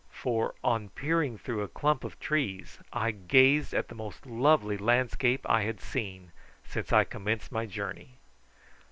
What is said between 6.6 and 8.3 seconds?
since I commenced my journey.